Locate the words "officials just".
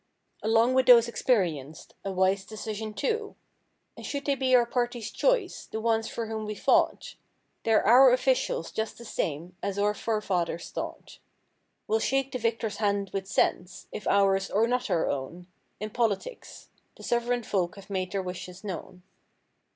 8.11-8.97